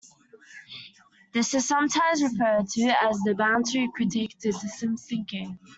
[1.31, 5.59] This is sometimes referred to as the boundary critique to systems thinking.